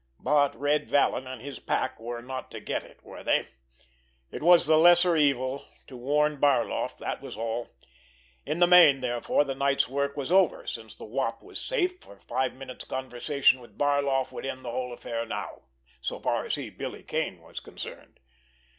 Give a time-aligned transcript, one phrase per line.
[0.19, 3.49] But Red Vallon and his pack were not to get it, were they?
[4.31, 7.75] It was the lesser evil to warn Barloff, that was all.
[8.43, 12.19] In the main, therefore, the night's work was over, since the Wop was safe, for
[12.27, 15.65] five minutes' conversation with Barloff would end the whole affair now,
[16.01, 18.19] so far as he, Billy Kane, was concerned.